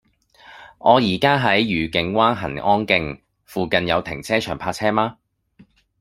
[0.79, 5.19] 我依家喺愉景灣蘅安徑，附近有停車場泊車嗎